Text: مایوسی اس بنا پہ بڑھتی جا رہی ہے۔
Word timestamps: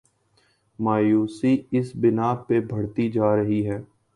مایوسی 0.79 1.53
اس 1.71 1.91
بنا 2.01 2.33
پہ 2.47 2.59
بڑھتی 2.69 3.09
جا 3.11 3.35
رہی 3.35 3.65
ہے۔ 3.67 3.77